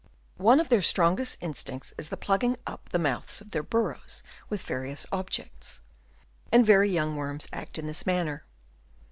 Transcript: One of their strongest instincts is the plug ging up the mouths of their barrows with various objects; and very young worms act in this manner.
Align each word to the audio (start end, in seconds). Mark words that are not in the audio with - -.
One 0.39 0.59
of 0.59 0.69
their 0.69 0.81
strongest 0.81 1.37
instincts 1.41 1.93
is 1.95 2.09
the 2.09 2.17
plug 2.17 2.41
ging 2.41 2.57
up 2.65 2.89
the 2.89 2.97
mouths 2.97 3.39
of 3.39 3.51
their 3.51 3.61
barrows 3.61 4.23
with 4.49 4.63
various 4.63 5.05
objects; 5.11 5.81
and 6.51 6.65
very 6.65 6.89
young 6.89 7.15
worms 7.15 7.47
act 7.53 7.77
in 7.77 7.85
this 7.85 8.03
manner. 8.07 8.43